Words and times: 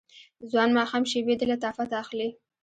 ځوان 0.49 0.69
ماښام 0.77 1.03
شیبې 1.11 1.33
د 1.37 1.41
لطافت 1.51 1.89
اخلي 2.01 2.29